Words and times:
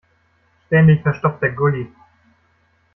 Ständig 0.65 1.03
verstopft 1.03 1.43
der 1.43 1.51
Gully. 1.51 1.93